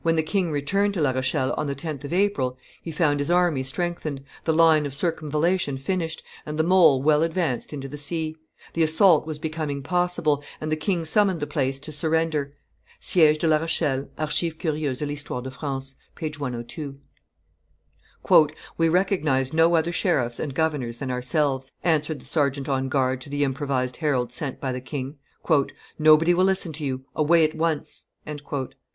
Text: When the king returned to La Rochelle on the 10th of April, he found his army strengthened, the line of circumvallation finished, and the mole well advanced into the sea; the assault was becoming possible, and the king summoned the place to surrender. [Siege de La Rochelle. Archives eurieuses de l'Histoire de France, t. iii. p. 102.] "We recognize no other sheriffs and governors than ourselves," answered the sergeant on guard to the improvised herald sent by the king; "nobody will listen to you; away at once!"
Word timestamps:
When 0.00 0.16
the 0.16 0.22
king 0.22 0.50
returned 0.50 0.94
to 0.94 1.02
La 1.02 1.10
Rochelle 1.10 1.52
on 1.58 1.66
the 1.66 1.74
10th 1.74 2.02
of 2.04 2.12
April, 2.14 2.56
he 2.80 2.90
found 2.90 3.20
his 3.20 3.30
army 3.30 3.62
strengthened, 3.62 4.24
the 4.44 4.54
line 4.54 4.86
of 4.86 4.94
circumvallation 4.94 5.76
finished, 5.76 6.22
and 6.46 6.58
the 6.58 6.64
mole 6.64 7.02
well 7.02 7.22
advanced 7.22 7.74
into 7.74 7.86
the 7.86 7.98
sea; 7.98 8.34
the 8.72 8.82
assault 8.82 9.26
was 9.26 9.38
becoming 9.38 9.82
possible, 9.82 10.42
and 10.58 10.72
the 10.72 10.76
king 10.76 11.04
summoned 11.04 11.40
the 11.40 11.46
place 11.46 11.78
to 11.80 11.92
surrender. 11.92 12.54
[Siege 12.98 13.36
de 13.36 13.46
La 13.46 13.58
Rochelle. 13.58 14.08
Archives 14.16 14.54
eurieuses 14.56 15.00
de 15.00 15.04
l'Histoire 15.06 15.42
de 15.42 15.50
France, 15.50 15.96
t. 16.16 16.24
iii. 16.24 16.30
p. 16.32 16.38
102.] 16.38 16.98
"We 18.78 18.88
recognize 18.88 19.52
no 19.52 19.74
other 19.76 19.92
sheriffs 19.92 20.40
and 20.40 20.54
governors 20.54 20.96
than 20.96 21.10
ourselves," 21.10 21.70
answered 21.84 22.20
the 22.20 22.24
sergeant 22.24 22.70
on 22.70 22.88
guard 22.88 23.20
to 23.20 23.28
the 23.28 23.44
improvised 23.44 23.98
herald 23.98 24.32
sent 24.32 24.62
by 24.62 24.72
the 24.72 24.80
king; 24.80 25.18
"nobody 25.98 26.32
will 26.32 26.46
listen 26.46 26.72
to 26.72 26.82
you; 26.86 27.04
away 27.14 27.44
at 27.44 27.54
once!" 27.54 28.06